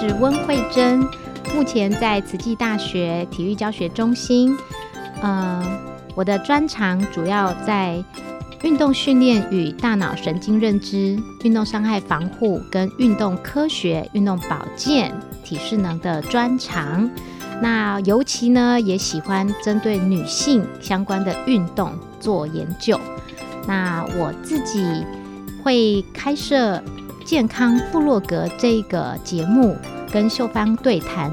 [0.00, 1.06] 是温慧珍，
[1.54, 4.56] 目前在慈济大学体育教学中心。
[5.20, 5.62] 呃，
[6.14, 8.02] 我的专长主要在
[8.62, 15.12] 运动训练与大脑神经认知、运动伤害防护跟运动科学、运动保健、
[15.44, 17.10] 体适能的专长。
[17.60, 22.98] 那尤其呢，也喜欢针对女性相关的运动做研究。
[23.68, 24.82] 那我自己
[25.62, 26.82] 会开设。
[27.30, 29.76] 健康部落格这个节目
[30.12, 31.32] 跟秀芳对谈，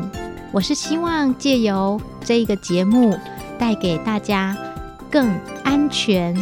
[0.52, 3.18] 我是希望借由这一个节目
[3.58, 4.56] 带给大家
[5.10, 5.28] 更
[5.64, 6.38] 安全、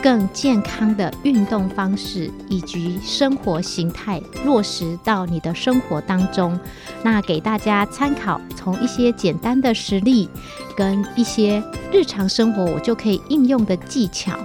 [0.00, 6.56] 更健康的运动方式以及生活形态落实到你的生活当中。
[7.02, 10.28] 那给大家参考，从一些简单的实例
[10.76, 14.38] 跟一些日常生活我就可以应用的技巧，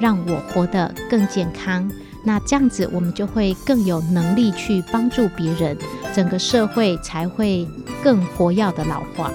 [0.00, 1.88] 让我活得更健康。
[2.24, 5.76] 那这样子，我们就会更有能力去帮助别人，
[6.14, 7.66] 整个社会才会
[8.02, 9.32] 更活跃的老化。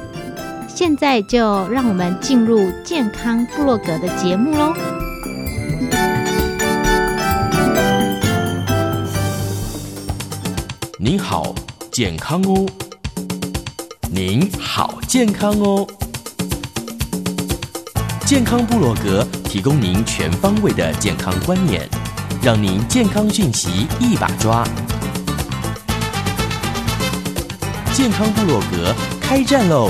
[0.68, 4.74] 现在就让我们进入健康部落格的节目喽。
[11.00, 11.54] 您好，
[11.92, 12.66] 健康哦！
[14.10, 15.88] 您好，健康哦！
[18.26, 21.88] 健康部落格提供您全方位的健康观念。
[22.44, 24.66] 让您健康讯息一把抓，
[27.94, 29.90] 健康部落格开战喽！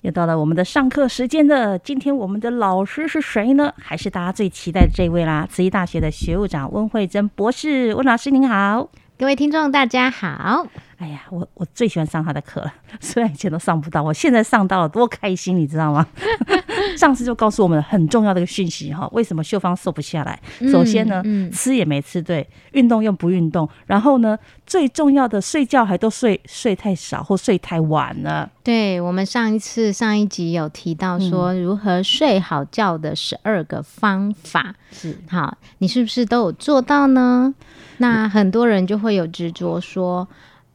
[0.00, 1.78] 又到了我们的上课时间了。
[1.78, 3.74] 今天我们的老师是谁呢？
[3.78, 5.46] 还是大家最期待的这位啦？
[5.50, 10.66] 慈济大学的学务长温慧珍博士，温老师您好，各位听众大家好。
[11.02, 16.06] 哎呀，我我最喜欢上他的课了，虽然以前都上不到，我现在上到了，多开心，你知道吗？
[16.96, 20.40] 上次就告诉我们很重要的一个讯息哈，为什么秀芳瘦不下来？
[20.70, 21.20] 首先呢，
[21.52, 28.48] 吃也没吃对，运动又不运动，然后呢，最重要的睡觉还都睡睡太少或睡太晚了。
[28.62, 37.52] 对我们上一次上一集有提到说如何睡好觉的十二个方法，是好，你是不是都有做到呢？
[37.96, 40.28] 那很多人就会有执着说。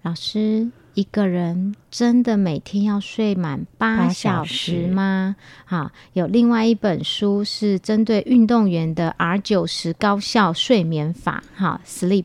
[0.07, 5.35] 老师，一个人真的每天要睡满八小时吗？
[5.65, 11.43] 好，有另外一本书是针对运动员的 R 九十高效睡眠法。
[11.53, 12.23] 哈，Sleep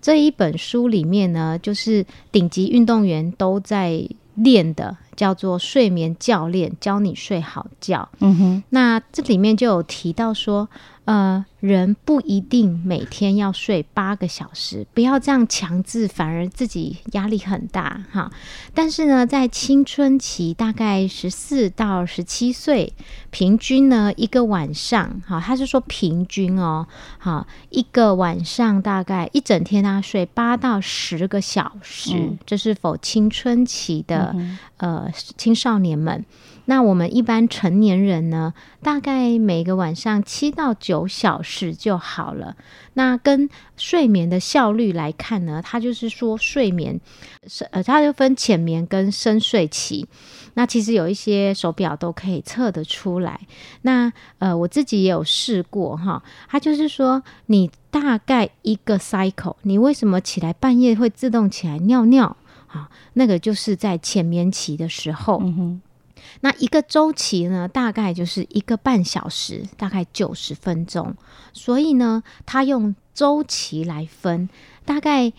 [0.00, 8.08] 这一本书里面呢，就是顶级运动员都在练的，叫做睡眠教练教你睡好觉。
[8.20, 10.68] 嗯哼，那这里面就有提到说。
[11.06, 18.28] 呃，人不一定每天要睡八个小时，不要这样强制，反而自己压力很大哈。
[18.74, 22.92] 但是呢，在青春期，大概十四到十七岁，
[23.30, 34.34] 平均呢一个晚上，哈，他是说平均哦，好，一个晚上大概一整天他睡八到十个小时，这是否青春期的
[34.78, 36.24] 呃青少年们？
[36.66, 38.52] 那我们一般成年人呢，
[38.82, 42.56] 大概每个晚上七到九小时就好了。
[42.94, 47.00] 那跟睡眠的效率来看呢，它就是说睡眠
[47.46, 50.06] 是呃，它就分浅眠跟深睡期。
[50.54, 53.40] 那其实有一些手表都可以测得出来。
[53.82, 62.36] 那呃，我自己也有试过哈，它就是说你大概一个 cycle，你为什么起来半夜会自动起来尿尿
[62.66, 62.90] 啊？
[63.12, 65.40] 那个就是在浅眠期的时候。
[66.40, 71.14] 那一个周期呢，大概就是一个半小时，大概九十分钟。
[71.52, 74.48] 所以呢，他用周期来分，
[74.84, 75.32] 大概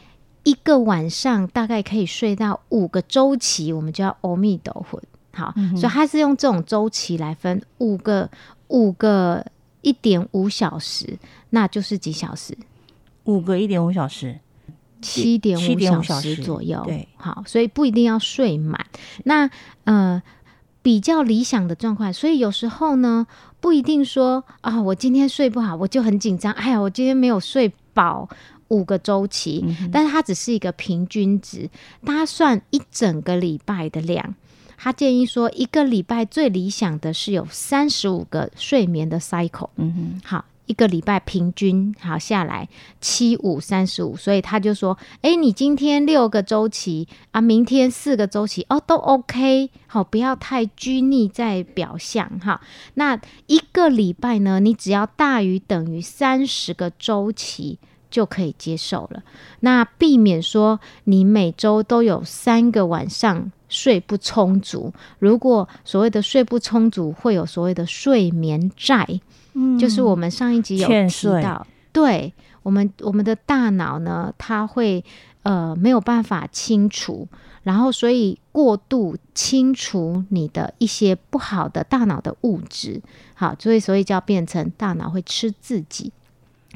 [0.44, 5.02] 一个晚上大概可以睡到五个周期，我们就要阿弥陀佛。
[5.34, 8.28] 好，所以他是用这种周期来分五个
[8.70, 9.46] 五个
[9.84, 11.20] 一点五小时，
[11.52, 12.58] 那就是几小时？
[13.26, 14.40] 五个一点五小时，
[15.00, 16.82] 七点五小时左右。
[16.86, 18.88] 对，好，所以不一定要睡满。
[19.26, 19.48] 那
[19.84, 20.20] 呃，
[20.88, 23.28] 比较理想的状况，所以有时候呢，
[23.60, 26.54] 不一定说啊，我今天睡不好，我就很紧张。
[26.54, 28.30] 哎呀，我今天没有睡饱
[28.70, 31.70] 五个周期，但是它只是一个平均值，
[32.06, 34.34] 它算一整个礼拜的量。
[34.78, 39.72] 他建议说，一个礼拜最理想的是有三十五个睡眠的 cycle。
[39.76, 42.70] 嗯哼，好，一个礼拜平均好下来
[43.02, 49.72] 七五三十五，所以他就说，哎，你今天六个周期啊，明天四个周期哦，都 OK。
[49.88, 52.62] 好，不要太拘泥在表象哈。
[52.94, 57.80] 那一个礼拜呢，你只要大于等于三十个周期
[58.12, 59.24] 就可以接受了。
[59.62, 63.52] 那避免说你每周都有三个晚上。
[63.70, 69.06] 睡不充足，如果所谓的睡不充足，会有所谓的睡眠债，
[69.60, 72.32] 嗯，就是我们上一集有提到，对
[72.62, 75.04] 我们我们的大脑呢，它会
[75.42, 77.28] 呃没有办法清除，
[77.64, 83.02] 然后所以过度清除你的一些不好的大脑的物质，
[83.34, 86.12] 好，所以所以就要变成大脑会吃自己。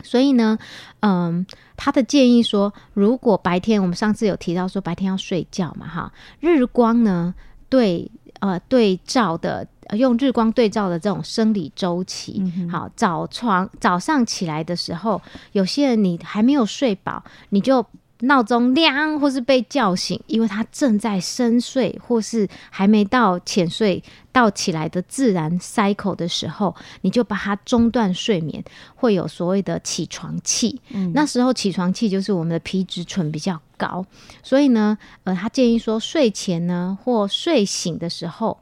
[0.03, 0.57] 所以呢，
[1.01, 1.45] 嗯，
[1.77, 7.35] 他的建议说，如果白天我们上次有提到说白天要睡觉嘛，哈，日光呢
[7.69, 15.21] 对呃对照的用日光对照的这种生理周期，好，早床早上起来的时候，
[15.51, 17.85] 有些人你还没有睡饱，你就。
[18.23, 30.79] 闹钟亮，或是被叫醒，因为他正在深睡，或是还没到浅睡到起来的自然 cycle 的时候，你就把它中断睡眠，会有所谓的起床气。
[30.89, 34.05] 嗯，那时候起床气就是我们的皮质醇比较高，
[34.43, 38.55] 所以呢，呃，他建议说睡前呢或睡醒的时候，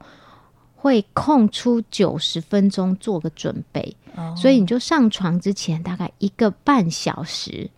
[0.80, 3.96] 会空出九十分钟做个准备。
[4.16, 7.70] 哦，所以你就上床之前大概一个半小时。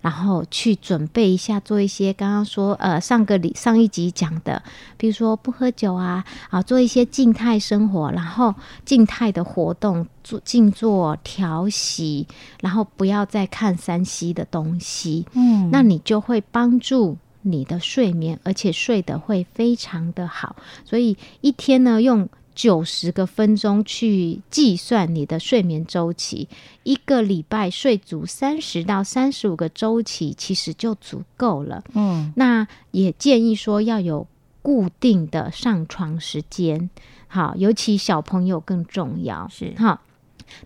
[0.00, 4.62] 然后去准备一下，做一些刚刚说呃上个里上一集讲的，
[4.96, 12.28] 比如说不喝酒啊啊，做一些静态生活，然后静态的活动，做静坐调息，
[12.60, 20.54] 然后不要再看三 C 的东西，嗯，那你就会帮助你的睡眠，而且睡得会非常的好。
[20.84, 22.28] 所以一天呢用。
[22.58, 26.48] 九十个分钟去计算你的睡眠周期，
[26.82, 31.84] 一个礼拜睡足三十到三十五个周期，其实就足够了。
[31.94, 34.26] 嗯，那也建议说要有
[34.60, 36.90] 固定的上床时间，
[37.28, 39.48] 好，尤其小朋友更重要。
[39.48, 40.00] 是好。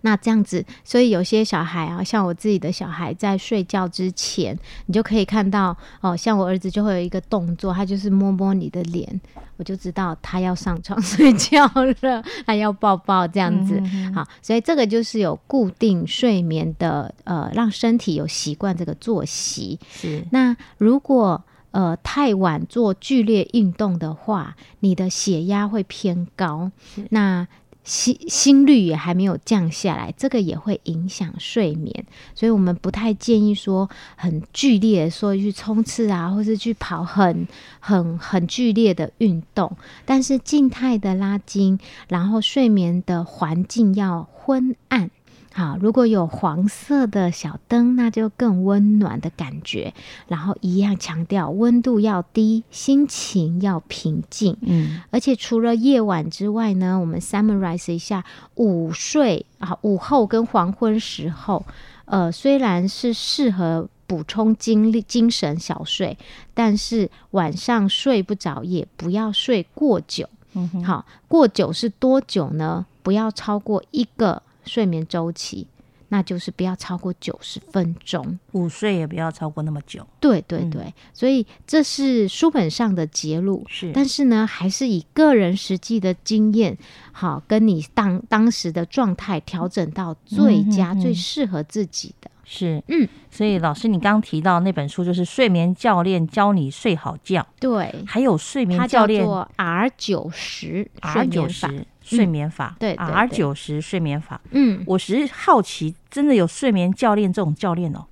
[0.02, 9.20] 那这样子，所以有些小孩啊，像我自己的小孩，在睡觉之前，你就可以看到哦，像我儿子就会有一个动作，他就是摸摸你的脸，
[9.56, 11.64] 我就知道他要上床 睡觉
[12.00, 13.81] 了，他要抱抱这样子。
[14.14, 19.78] 好，所以这个就是有固定睡眠的，呃，让身体有习惯这个作息。
[19.90, 20.25] 是。
[20.31, 26.70] 那如果呃太晚做剧烈运动的话，你的血压会偏高。
[27.11, 27.46] 那
[27.84, 37.46] 心心率也还没有降下来，这个也会影响睡眠，所以我们不太建议说很剧烈，说去冲刺啊，或是去跑很
[37.81, 41.78] 很很剧烈的运动，但是静态的拉筋，
[42.09, 45.11] 然后睡眠的环境要昏暗。
[45.54, 49.92] 好，如果有黄色的小灯，那就更温暖的感觉。
[50.26, 54.56] 然后一样强调温度要低，心情要平静。
[54.62, 61.66] 嗯，而且除了夜晚之外呢，我们 summarize 一下午睡啊，午后跟黄昏时候，
[62.06, 66.16] 呃，虽然是适合补充精力、精神小睡，
[66.54, 70.26] 但是晚上睡不着也不要睡过久。
[70.54, 72.87] 嗯，好，过久是多久呢？
[73.02, 74.42] 不要超过一个。
[74.64, 75.66] 睡眠周期，
[76.09, 80.07] 那就是不要超过九十分钟，午睡也不要超过那么久。
[80.21, 83.59] 对对对，所以这是书本上的结论。
[83.66, 86.76] 是，但是呢，还是以个人实际的经验，
[87.12, 92.31] 好，跟你当当时的状态调整到最佳、最适合自己的。
[92.45, 97.47] 是，嗯，所以老师，你刚刚提到那本书就是睡眠教练教你睡好觉。
[97.59, 99.26] 对，还有睡眠教练
[99.57, 101.87] R 九十 R 九十。
[102.02, 104.40] 睡眠法，对，R 九十睡眠法。
[104.50, 108.06] 嗯，我是好奇，真的有睡眠教练这种教练哦？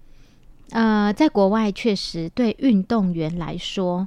[0.70, 4.06] 呃，在国外确实对运动员来说，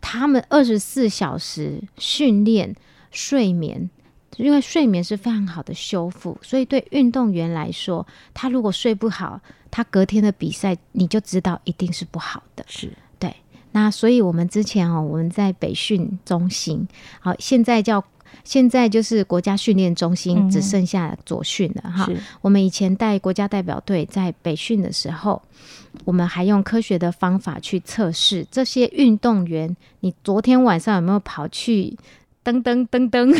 [0.00, 2.76] 他们二十四小时训练
[3.10, 3.90] 睡眠，
[4.36, 9.40] 因为睡眠是非常好的修复，所以对运动员来说，他如果睡不好，
[9.70, 12.64] 他隔天的比赛你就知道一定是不好的。
[12.68, 12.92] 是。
[13.18, 13.34] 对，
[13.72, 16.86] 那所以我们之前哦，我们在北训中心，
[17.18, 18.04] 好，现在叫
[18.44, 22.08] 现在就是国家训练中心，只剩下左训了哈。
[22.40, 25.42] 我们以前带国家代表队在北训的时候，
[26.04, 31.96] 我们还用科学的方法去测试这些运动员，你昨天晚上有没有跑去？
[32.44, 33.36] 噔噔噔噔，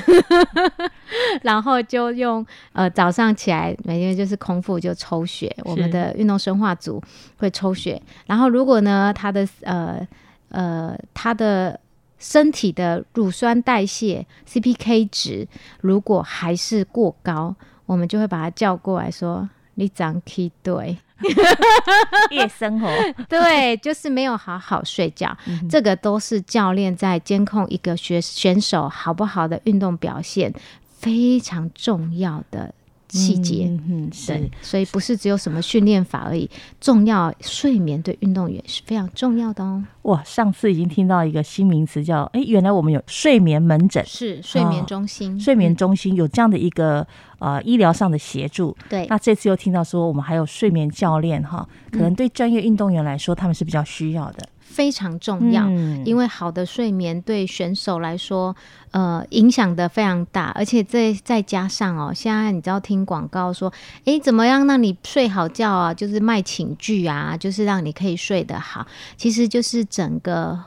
[1.42, 7.00] 然后就用呃早上起来每天就是空腹就抽血，我们的运动生化组
[7.36, 10.04] 会抽血，然后如果呢他的呃
[10.48, 11.78] 呃他的
[12.28, 15.46] 身体的乳酸代谢 CPK 值
[15.80, 17.54] 如果还是过高，
[17.86, 20.98] 我们就会把他叫过来说你长 K 对。
[22.30, 22.88] 夜生活，
[23.26, 25.34] 对，就是没有好好睡觉，
[25.70, 30.52] 这个都是教练在监控一个学选手好不好的运动表现
[30.98, 32.74] 非常重要的。
[33.08, 36.48] 细节，嗯，是，所以不是只有什么训练法而已，
[36.80, 39.84] 重要睡眠对运动员是非常重要的哦。
[40.02, 47.06] 哇，上次已经听到一个新名词叫，哎，原来我们有睡眠门诊，是睡眠中心，睡眠中心有这样的一个
[47.38, 48.76] 呃医疗上的协助。
[48.88, 54.48] 对，那这次又听到说我们还有睡眠教练哈，可能对专业运动员来说他们是比较需要的。
[54.68, 55.66] 非常重要，
[56.04, 58.54] 因为好的睡眠对选手来说，
[58.90, 60.52] 呃，影响的非常大。
[60.54, 63.72] 而且再再加上哦，现在你知道听广告说，
[64.04, 65.94] 诶，怎么样让你睡好觉啊？
[65.94, 68.86] 就是卖寝具啊，就是让你可以睡得好。
[69.16, 70.58] 其实就是整个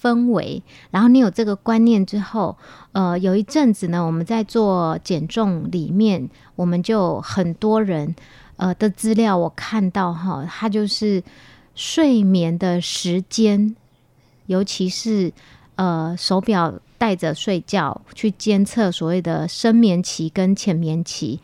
[0.00, 0.62] 氛围。
[0.92, 2.56] 然后你有这个观念之后，
[2.92, 8.14] 呃，有一阵子呢，我们在做减重里面，我们就很多人
[8.58, 11.20] 呃的资料我看到哈，他就是。
[11.76, 13.76] 睡眠的时间，
[14.46, 15.32] 尤其是
[15.76, 21.38] 呃手表带着睡觉去监测所谓的深眠期跟浅眠期。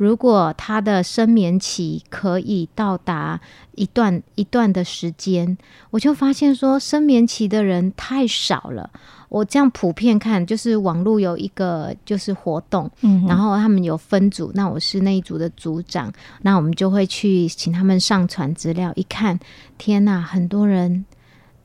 [0.00, 3.38] 如果他的生眠期可以到达
[3.74, 5.58] 一段一段的时间，
[5.90, 8.88] 我就发现说生眠期的人太少了。
[9.28, 19.38] 我这样普遍看，就是网络有一个就是活动，嗯然后他们有分组，那我是那一组的组长，那我们就会去请他们上传资料，一看，
[19.76, 21.04] 天呐，很多人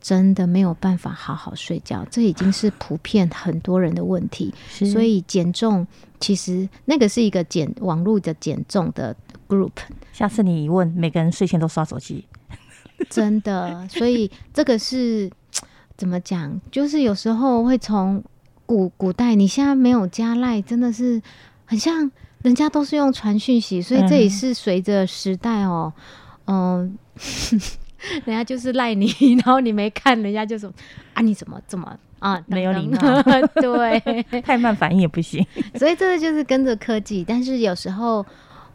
[0.06, 4.54] 真的没有办法好好睡觉，这已经是普遍很多人的问题。
[4.70, 5.88] 所以减重
[6.20, 9.16] 其实那个是一个减网络的减重的
[9.48, 9.72] group。
[10.14, 12.24] 下次你一问，每个人睡前都刷手机，
[13.10, 15.32] 真的，所以这个是。
[15.98, 16.60] 怎么讲？
[16.70, 18.22] 就是有时候会从
[18.66, 21.22] 古古代，你现在没有加赖，真的是
[21.64, 25.94] 很像人家都是用传讯息，所以这也是随着时代哦，
[26.48, 26.98] 嗯，
[28.26, 29.08] 人家就是赖你，
[29.44, 30.72] 然后你没看，人家就说
[31.14, 32.98] 啊，你怎么这么啊 没有礼貌？
[33.62, 35.46] 对，太慢反应也不行。
[35.76, 38.26] 所以这个就是跟着科技，但是有时候。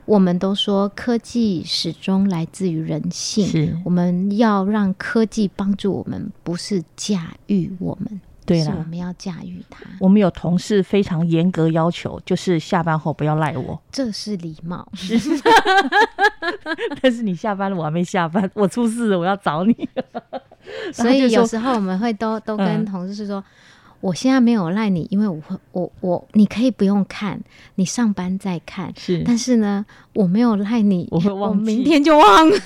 [0.06, 8.20] 我们都说科技始终来自于人性，是我们要让科技帮助我们，不是驾驭我们。
[8.46, 9.84] 对了，我们要驾驭他。
[10.00, 14.86] 我们有同事非常严格要求，就是下班后不要赖我，这是礼貌。
[17.00, 19.88] 但是你下班了，我还没下班，我出事了，我要找你。
[20.92, 23.42] 所以有时候我们会都都跟同事说。
[24.00, 27.38] 我现在没有赖你，因为我会我我你可以不用看，
[27.74, 28.90] 你上班再看。
[28.96, 32.56] 是，但是呢，我没有赖你，我会忘记，明天就忘了。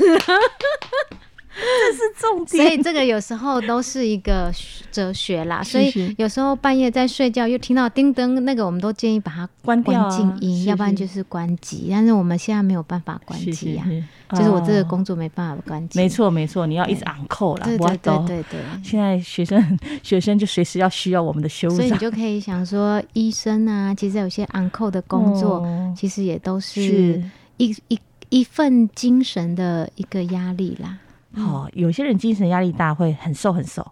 [1.55, 4.53] 这是重点，所以这个有时候都是一个
[4.91, 5.63] 哲学啦。
[5.63, 11.89] 所以有时候半夜在睡觉又听到叮咚，那个我们都建议把它关掉静音，要不然就是关机。
[11.91, 13.87] 但是我们现在没有办法关机啊，
[14.31, 15.99] 就是我这个工作没办法关机。
[15.99, 17.65] 没错没错，你要一直昂扣啦。
[17.65, 18.61] 对对对对对。
[18.83, 25.65] 现在学生学生就随时要需要我们的休息，所以你就可以想说，医生啊，其实有些昂扣的工作，
[25.97, 27.23] 其实也都是
[27.59, 27.99] 一一
[28.31, 30.99] 一份精神的一个压力啦。
[31.37, 33.87] 好，有些人精神压力大，会很瘦很瘦。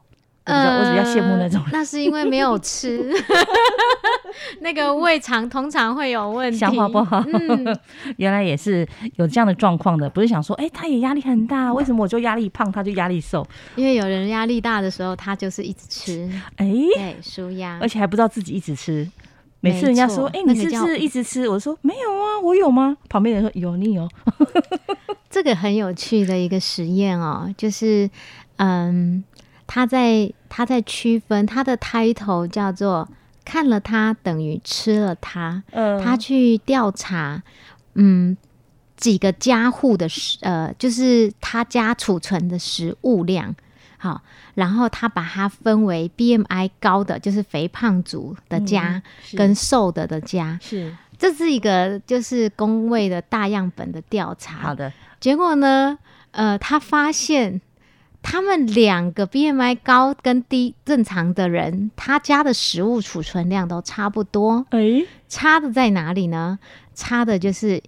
[0.45, 1.63] 呃，我比较羡慕那种。
[1.71, 3.13] 那是因为没有吃，
[4.61, 7.25] 那个胃肠通常会有问题，消化不好。
[7.33, 7.79] 嗯，
[8.19, 8.85] 原来也是
[9.17, 13.47] 有这样的状况的，不是想说，哎，他也压力很大，为什么我就压力胖，他就压力瘦？
[13.77, 19.09] 因为有人压力大的时候，他就是一直吃，哎，对，舒压，而且还不知道自己一直吃。
[19.63, 21.49] 每次人家说，哎，你是不是一直吃？
[21.49, 22.97] 我说没有啊，我有吗？
[23.09, 24.09] 旁边人说有，你有。
[25.31, 28.11] 这个很有趣的一个实验哦，就是，
[28.57, 29.23] 嗯，
[29.69, 33.09] 他在他在区分他的 title 叫做
[33.45, 37.43] 看了他等于吃了他，嗯，他去调查，
[37.95, 38.37] 嗯，
[38.97, 43.55] 几个家户的食，呃，就是他家储存的食物量，
[44.03, 44.21] 好，
[44.55, 49.01] 然后他把它分为 BMI 高的，就是肥胖族的家，
[49.37, 54.93] 跟瘦的的家，是，这是一个就是工位的大样本的调查，好的。
[55.21, 55.97] 结果呢？
[56.33, 57.61] 呃，他发现
[58.23, 64.67] 他们两个 BMI 高跟低正常的人，他家的食物储存量都差不多。
[64.71, 66.59] 哎，差的在哪里呢？
[66.95, 67.81] 差的就是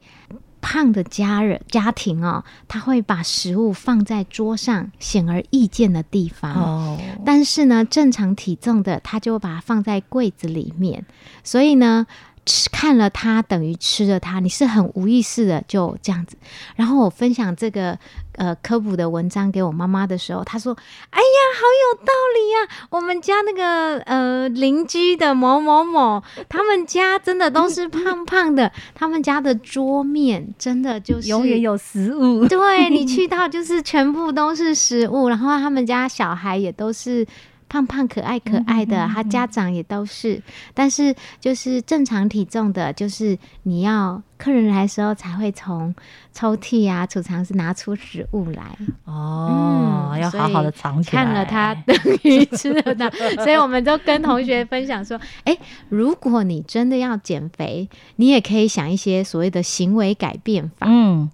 [0.65, 6.55] 胖的家人家庭哦，他会把食物放在桌上显而易见的地方。
[6.55, 11.05] 哦，但是呢，正常体重的他就把它放在柜子里面，
[11.45, 12.07] 所以呢。
[12.47, 16.37] 吃看了它等于吃了它，你是很无意识的就这样子。
[16.77, 17.99] 然后我分享这个
[18.37, 20.77] 呃科普的文章给我妈妈的时候，她说
[21.11, 22.87] ：“哎呀，好有道理呀！
[22.91, 32.47] 我们家那个呃邻居的某某某，他们家真的都是胖胖的，他们家的桌面真的就是永远有食物。
[32.47, 37.27] 对你去到就是全部都是食物，然后他们家小孩也都是。”
[37.75, 40.41] 胖胖可爱可爱的，他家长也都是，
[40.73, 45.93] 但是就是正常体重的，就是你要客人来的时候才会从
[46.33, 48.63] 抽屉啊、储藏室拿出食物来
[49.07, 51.25] 哦，要好好的藏起来。
[51.25, 53.11] 看了他等于吃了它，
[53.43, 60.87] 所以我们都跟同学分享说：，哎，如果你真的要减肥，你也可以想一些所谓的行为改变法。
[60.89, 61.29] 嗯。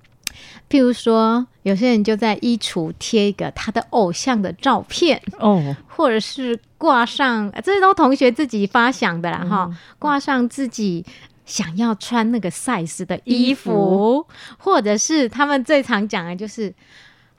[0.70, 11.05] 譬如说，有些人就在衣橱贴一个他的偶像的照片哦，或者是挂上，这些都同学自己发想的啦哈，挂上自己
[11.45, 14.26] 想要穿那个 size 的衣服，
[14.59, 16.73] 或者是他们最常讲的就是。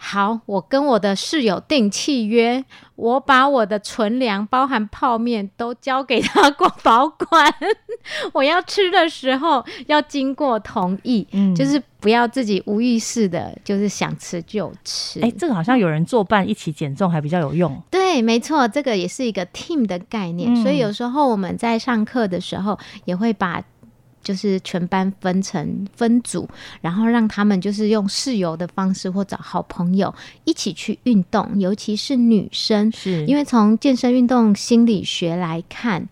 [0.03, 2.65] 好，我跟我的室友订契约，
[2.96, 7.53] 我把我的存粮，包含泡面，都交给他过保管。
[8.34, 15.22] 我要吃的时候要经过同意，嗯，就是不要自己无意识的，就是想吃就吃。
[15.22, 17.79] 哎，这个好像有人作伴一起减重还比较有用。
[17.91, 20.55] 对，没错，这个也是一个 team 的概念。
[20.63, 23.63] 所以有时候我们在上课的时候也会把。
[24.24, 26.48] 就是全班分成分组，
[26.82, 30.13] 然后让他们就是用室友的方式或找好朋友
[30.44, 36.08] 一起去运动，尤其是女生，是因为从健身运动心理学来看，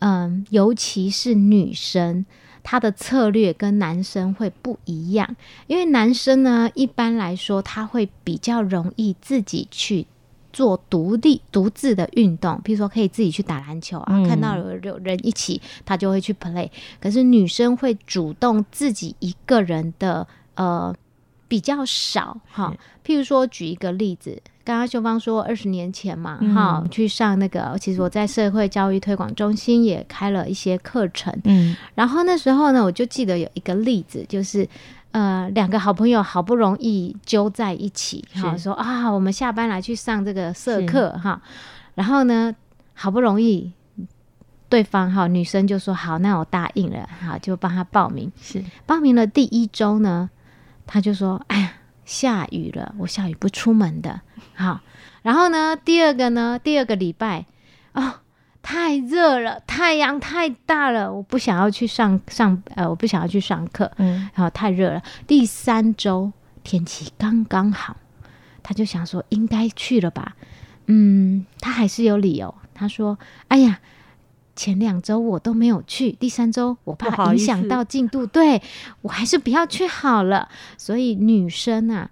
[0.00, 2.24] 嗯，尤其是女生，
[2.62, 10.06] 她的策略跟男生会不一样，因为男生呢，一般来说他会比较容易自己去。
[10.54, 16.70] 做独立独自的运动，譬如说可以自己去打篮球啊，看到有有人一起，他就会去 play。
[17.00, 20.94] 可是女生会主动自己一个人的，呃，
[21.48, 22.72] 比较少哈。
[23.04, 34.68] 譬如说举一个例子，刚刚秀芳说二十年前嘛，哈，去上那个，其实我在社会教育推广中心也开了一些课程，嗯，然后那时候呢，我就记得有一个例子，就是。
[35.14, 41.40] 呃，两个好朋友好不容易揪在一起，哈，说啊，我们下班来去上这个社课哈，
[41.94, 42.52] 然后呢，
[42.94, 43.72] 好不容易
[44.68, 48.32] 对方哈女生就说好，那我答应了，好就帮他报名。
[48.42, 50.28] 是报名了第一周呢，
[50.84, 51.72] 他就说，哎呀，
[52.04, 54.20] 下雨了，我下雨不出门的。
[54.56, 54.80] 好，
[55.22, 57.46] 然后呢，第二个呢，第二个礼拜
[57.92, 58.22] 啊。
[58.66, 65.02] 太热了，太阳太大了，我不想要去上上呃，我不想要去上课，嗯，然后太热了。
[65.26, 67.98] 第三周天气刚刚好，
[68.62, 70.34] 他就想说应该去了吧，
[70.86, 72.54] 嗯，他还是有理由。
[72.72, 73.80] 他说：“哎呀，
[74.56, 78.62] 前两周我都没有去，第三周我怕影响到进度，对
[79.02, 80.48] 我还是不要去好了。”
[80.78, 82.10] 所以女生啊，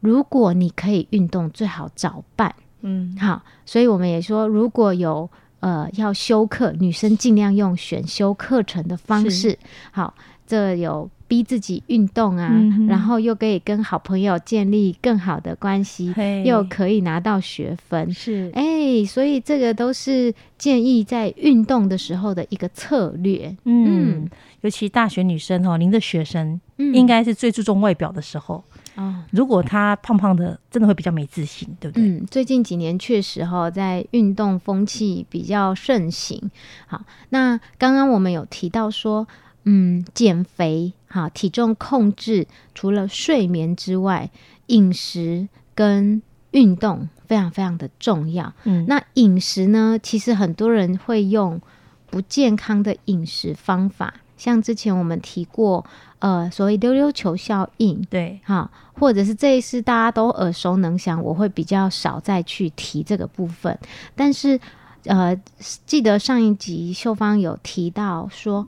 [0.00, 3.42] 如果你可以运动，最好早办，嗯，好。
[3.66, 5.30] 所以我们也说，如果有。
[5.60, 9.58] 呃，要修课，女生尽量用选修课程的方式。
[9.90, 10.14] 好，
[10.46, 12.50] 这有逼自己运动啊，
[12.88, 18.12] 然后又可以跟好朋友建立更好的关系，又可以拿到学分。
[18.12, 23.54] 是，哎，所以这个都是建议在运动的时候的一个策略。
[23.64, 24.28] 嗯，
[24.62, 28.64] 尤其大学女生哦，您的学生应该是最注重外表的时候。
[28.98, 32.04] 哦，如果他胖胖的，真的会比较没自信，对不对？
[32.04, 36.50] 嗯，最近几年确实哈，在运动风气比较盛行。
[36.88, 39.28] 好，那刚刚我们有提到说，
[39.62, 44.30] 嗯，减肥哈，体重控制除了睡眠之外，
[44.66, 48.52] 饮食跟运动非常非常的重要。
[48.64, 51.60] 嗯，那饮食呢，其实很多人会用
[52.10, 55.84] 不健康的饮食方法，像之前我们提过。
[56.20, 63.78] 呃，所谓溜溜球效应，对，哈，或者是这一次大家都耳熟能详，我会比较少再去提这个部分。
[64.16, 64.58] 但是，
[65.04, 65.40] 呃，
[65.86, 68.66] 记得上一集秀芳有提到说，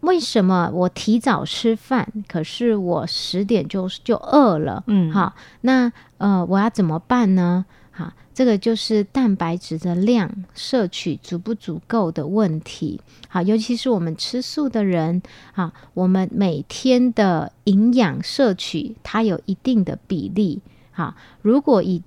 [0.00, 4.84] 为什么我提早吃饭，可是我十点就就饿了？
[4.86, 7.64] 嗯，好，那呃，我要怎么办呢？
[7.96, 13.00] 好，这个就是蛋白质的量摄取足不足够的问题。
[13.26, 15.22] 好，尤其是我们吃素的人，
[15.54, 20.60] 好，我们每天的营养摄取它有一定的比例。
[20.92, 22.02] 好，如果以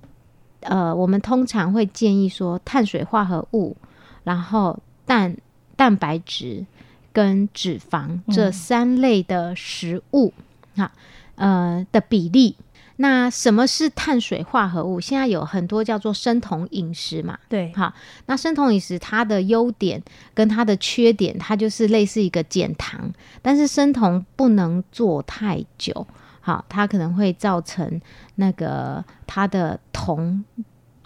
[0.60, 3.76] 呃，我们通常会建议说，碳水化合物，
[4.22, 5.36] 然后蛋
[5.74, 6.64] 蛋白质
[7.12, 10.32] 跟脂肪这三类的食物，
[10.76, 10.92] 哈、
[11.34, 12.54] 呃的比例。
[13.02, 15.00] 那什么是碳水化合物？
[15.00, 17.94] 现在有很多叫做生酮饮食嘛，对，好，
[18.26, 20.02] 那生酮饮食它的优点
[20.34, 23.10] 跟它的缺点，它就是类似一个减糖，
[23.40, 26.06] 但是生酮不能做太久，
[26.42, 27.98] 好，它可能会造成
[28.34, 30.44] 那个它的酮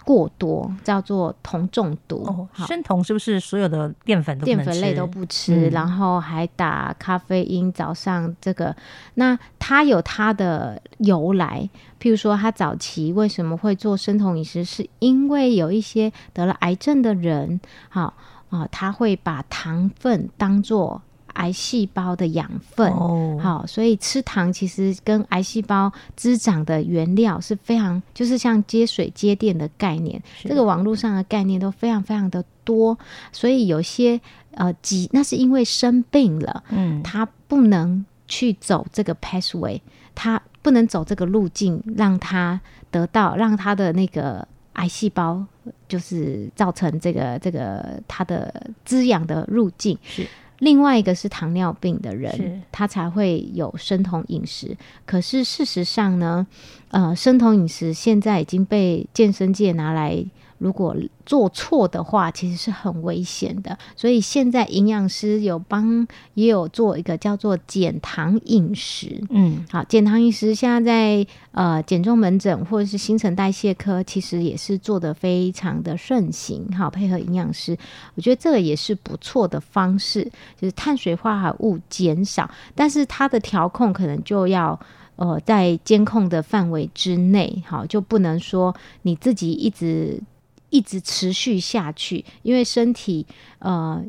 [0.05, 2.23] 过多，叫做酮中毒。
[2.27, 7.65] 哦，生酮是不是所有的淀粉淀粉类都不吃，嗯然后还打咖啡因。
[7.73, 8.73] 早上这个，
[9.15, 11.67] 那它有它的由来，
[11.99, 18.13] 譬如说，他早期为什么会做生酮饮食，是因为有一些得了癌症的人，好
[18.49, 21.01] 啊，他会把糖分当做
[21.35, 22.91] 癌细胞的养分。
[22.91, 30.21] 哦，好，所以吃糖其实跟癌细胞滋长的原料是非常，就是像接水接电的概念。
[30.35, 32.97] 是这个网络上的概念都非常非常的多，
[33.31, 34.19] 所以有些
[34.51, 39.79] 呃疾，那是因为生病了，嗯，他不能去走这个 pathway，
[40.13, 45.45] 他不能走这个路径，让他得到让他的那个癌细胞
[45.87, 50.25] 就是造成这个这个它的滋养的路径是。
[50.65, 54.75] 另外一个是糖尿病的人，他才会有生酮饮食。
[55.05, 56.47] 可是事实上呢，
[56.89, 60.25] 呃，生酮饮食现在已经被健身界拿来，
[60.57, 63.77] 如果做错的话，其实是很危险的。
[63.95, 69.21] 所以现在营养师有帮，也有做一个叫做减糖饮食。
[69.29, 76.65] 嗯，好，减糖饮食现在在呃减重门诊或者是新陈代谢科，其实也是做的非常的盛行。
[76.77, 77.77] 好，配合营养师，
[78.15, 80.23] 我觉得这个也是不错的方式，
[80.59, 84.79] 就是碳水化合物减少，但是它的调控可能就要。
[85.17, 90.21] 呃，在监控的范围之内，好，就不能说你自己一直
[90.69, 93.25] 一直持续下去，因为身体
[93.59, 94.03] 呃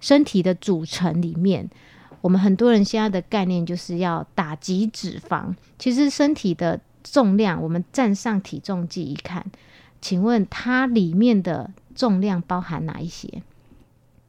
[0.00, 1.68] 身体的组成里面，
[2.20, 5.54] 我们很多人现在的概念就是要打击脂肪。
[5.78, 9.44] 其实身体的重量，我们站上体重计一看，
[10.00, 13.42] 请问它里面的重量包含哪一些？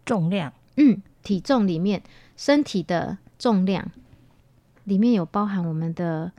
[0.06, 2.02] 重量嗯，体重里面
[2.36, 3.92] 身体的重量
[4.86, 6.32] 里面有包含我们的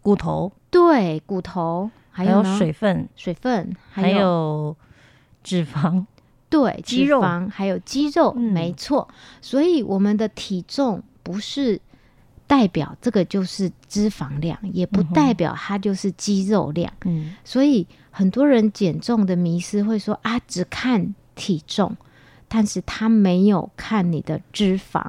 [0.00, 4.74] 骨头，对骨头，还还有水分，水分，还有
[5.44, 6.02] 脂肪，
[6.48, 9.06] 对，肌肉脂肪还有肌肉，嗯没错。
[9.42, 11.78] 所以我们的体重不是
[12.46, 16.90] 代表这个就是脂肪量，也不代表它就是肌肉量。
[17.04, 21.94] 嗯，所以很多人减重的迷失会说啊，只看体重，
[22.48, 25.02] 但是他没有看你的脂肪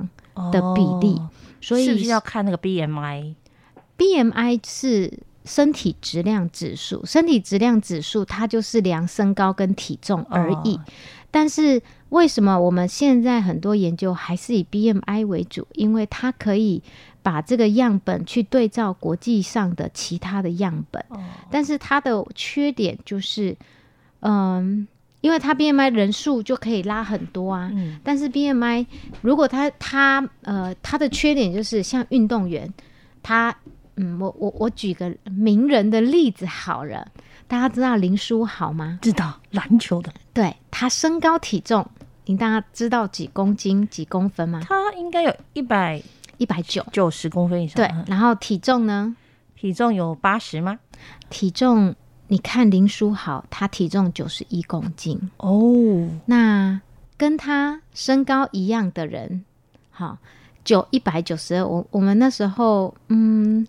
[0.52, 1.18] 的比例。
[1.18, 5.12] 哦所以是不是要看那个 BMI？BMI 是
[5.48, 10.76] 身体质量指数，身体质量指数它就是量身高跟体重而已。
[10.76, 10.84] 哦。
[11.32, 15.68] 但是为什么我们现在很多研究还是以 BMI 为主？
[15.74, 16.82] 因为它可以
[17.22, 21.20] 把这个样本去对照国际上的其他的样本，哦。
[21.52, 23.56] 但是它的缺点就是，
[24.22, 24.88] 嗯，
[25.20, 28.88] 因为它 BMI 人数就可以拉很多啊，嗯，但是 BMI
[29.22, 32.74] 如果它它呃它的缺点就是像运动员，
[33.22, 33.56] 他
[33.98, 37.12] 嗯我我我举个名人的例子好了，
[37.48, 39.00] 大家知道林书豪吗？
[39.02, 41.86] 知道篮球的，对他身高体重，
[42.26, 44.62] 你大家知道几公斤几公分吗？
[44.64, 46.02] 他应该有一百
[46.38, 46.86] 一百九。
[46.92, 49.16] 九十公分以上，对嗯，然后体重呢？
[49.56, 50.80] 体重有八十吗？
[51.30, 51.96] 体重
[52.28, 56.80] 你看林书豪，他体重九十一公斤，哦，那
[57.18, 59.44] 跟他身高一样的人，
[59.90, 60.20] 好，
[60.68, 63.66] 九一百九十二，我我们那时候，嗯，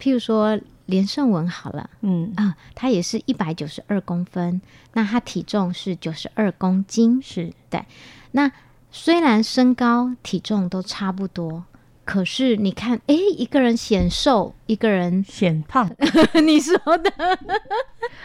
[0.00, 4.60] 譬如说连胜文好了嗯，啊，他也是一百九十二公分，
[4.92, 7.52] 那他体重是九十二公斤，是。
[7.68, 7.84] 对。
[8.30, 8.52] 那
[8.92, 11.64] 虽然身高体重都差不多。
[12.02, 15.88] 可是你看，诶，一个人显瘦，一个人显胖，
[16.44, 17.12] 你说的，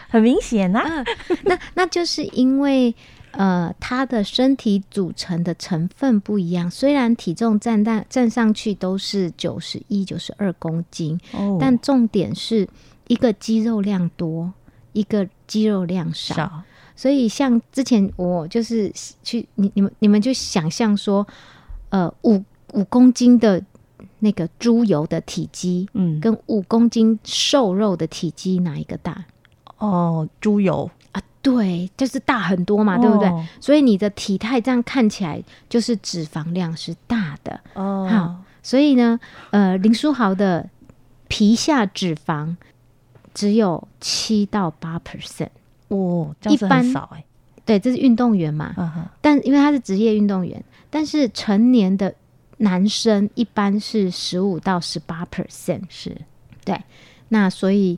[0.08, 0.82] 很明显啊。
[0.82, 1.04] 呐、
[1.44, 2.92] 那那就是因为
[3.36, 6.70] 呃，他的身体组成的成分不一样。
[6.70, 12.68] 虽然体重站但站上去都是九十一、九十二公斤，哦但重点是
[13.08, 14.52] 一个肌肉量多，
[14.92, 16.34] 一个肌肉量少。
[16.34, 16.62] 少，
[16.96, 18.90] 所以像之前我就是
[19.22, 21.26] 去你你们你们就想象说，
[21.90, 23.62] 呃，五五公斤的
[24.20, 29.26] 那个猪油的体积，嗯，跟五公斤瘦肉的体积哪一个大？
[29.78, 30.95] 哦，猪油啊，
[31.46, 33.28] 对，就是大很多嘛，对不对？
[33.28, 33.46] 哦。
[33.60, 37.60] 所以你的体态这样看起来就是脂肪量是大的。
[37.74, 40.68] 哦，好所以呢，呃，林书豪的
[41.28, 42.56] 皮下脂肪
[43.32, 45.50] 只有七到八 percent，
[45.86, 47.24] 哦，一般很少哎、
[47.64, 48.74] 对，这是运动员嘛，
[49.20, 52.12] 但因为他是职业运动员，但是成年的
[52.56, 56.16] 男生一般是十五到十八 percent，是。
[56.64, 56.76] 对
[57.28, 57.96] 那所以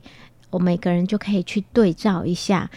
[0.51, 2.69] 我每个人就可以去对照一下，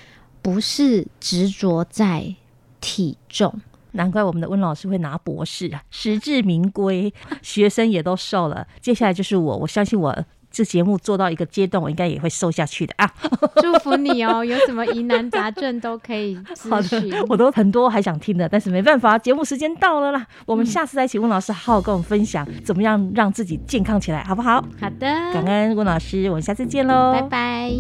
[0.43, 2.35] 不是执着在
[2.81, 3.55] 体重，
[3.93, 8.67] 难怪我们的温老师会拿博士啊，实至名归， 学生也都瘦了。
[8.81, 13.09] 接下来就是我，我相信我这节目做到一个阶段，我应该也会瘦下去的啊。
[13.63, 14.45] 祝福你哦！
[14.45, 17.25] 有什么疑难杂症都可以好咨询的，。
[17.29, 20.27] 我都很多还想听的，但是没办法，节目时间到了啦。
[20.45, 24.61] 我们下次再请温老师好好跟我们分享，怎么样让自己健康起来，好不好？
[24.81, 27.73] 好的，感恩温老师，我们下次见喽，拜拜。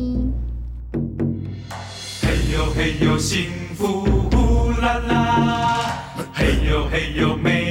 [2.52, 7.61] 嘿呦嘿呦，幸福呼啦啦，嘿呦嘿呦，美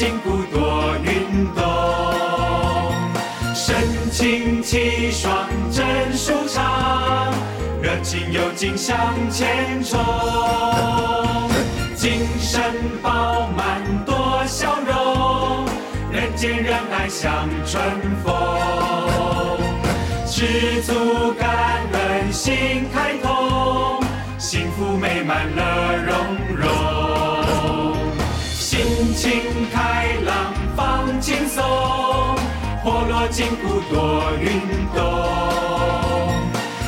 [0.00, 1.62] 筋骨多运动。
[3.54, 3.76] 神
[4.10, 7.30] 清气爽真舒畅，
[7.82, 8.96] 热情有劲向
[9.30, 10.00] 前冲，
[11.94, 12.62] 精神
[13.02, 15.66] 饱满多笑容，
[16.10, 17.82] 人见人爱像春
[18.24, 18.32] 风，
[20.24, 24.02] 知足感恩心开通，
[24.38, 25.62] 幸福美满乐
[26.06, 26.16] 融
[26.48, 26.49] 融，
[29.20, 29.30] 情
[29.70, 31.62] 开朗放轻松。
[32.82, 34.62] 活络筋骨多运
[34.94, 34.98] 动，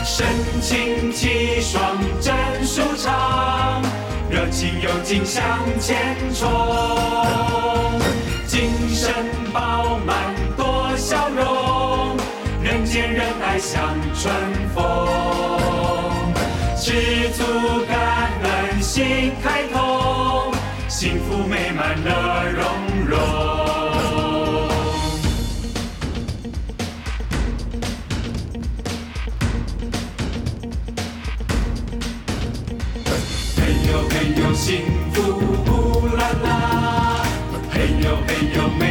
[0.02, 0.26] 神
[0.62, 1.78] 清气爽
[2.22, 3.82] 真舒畅，
[4.30, 5.44] 热情有劲向
[5.78, 6.48] 前冲，
[8.46, 9.12] 精神
[9.52, 12.16] 饱满多笑容，
[12.62, 14.32] 人见人爱像春
[14.74, 15.06] 风，
[16.78, 17.44] 知足
[17.86, 19.81] 感恩心开通，
[21.02, 22.10] 幸福美满乐
[22.52, 22.62] 融
[23.08, 23.18] 融。
[33.56, 35.16] 嘿呦嘿呦，幸福
[35.64, 37.26] 呼啦啦，
[37.72, 38.82] 嘿呦嘿呦，美